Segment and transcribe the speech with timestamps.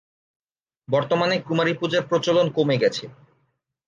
[0.87, 3.05] বর্তমানে কুমারী পূজার প্রচলন কমে গেছে।